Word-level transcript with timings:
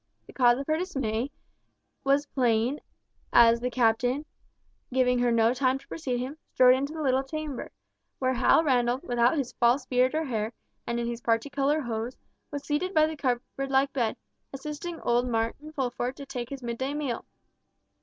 The 0.25 0.33
cause 0.33 0.57
of 0.57 0.65
her 0.65 0.79
dismay 0.79 1.29
was 2.03 2.25
plain 2.25 2.79
as 3.31 3.59
the 3.59 3.69
Captain, 3.69 4.25
giving 4.91 5.19
her 5.19 5.31
no 5.31 5.53
time 5.53 5.77
to 5.77 5.87
precede 5.87 6.17
him, 6.19 6.39
strode 6.55 6.73
into 6.73 6.91
the 6.93 7.03
little 7.03 7.21
chamber, 7.21 7.71
where 8.17 8.33
Hal 8.33 8.63
Randall, 8.63 8.97
without 9.03 9.37
his 9.37 9.53
false 9.53 9.85
beard 9.85 10.15
or 10.15 10.23
hair, 10.23 10.53
and 10.87 10.99
in 10.99 11.05
his 11.05 11.21
parti 11.21 11.51
coloured 11.51 11.81
hose, 11.83 12.17
was 12.49 12.63
seated 12.63 12.95
by 12.95 13.05
the 13.05 13.15
cupboard 13.15 13.69
like 13.69 13.93
bed, 13.93 14.17
assisting 14.51 14.99
old 15.01 15.27
Martin 15.27 15.71
Fulford 15.71 16.15
to 16.17 16.25
take 16.25 16.49
his 16.49 16.63
midday 16.63 16.95
meal. 16.95 17.23